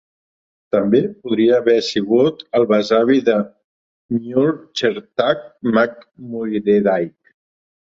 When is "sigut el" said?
1.89-2.67